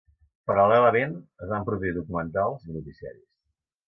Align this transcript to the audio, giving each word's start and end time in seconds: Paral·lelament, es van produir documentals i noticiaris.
Paral·lelament, 0.51 1.11
es 1.47 1.51
van 1.51 1.67
produir 1.67 1.91
documentals 1.97 2.65
i 2.71 2.79
noticiaris. 2.79 3.25